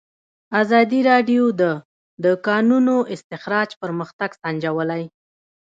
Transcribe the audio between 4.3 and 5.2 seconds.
سنجولی.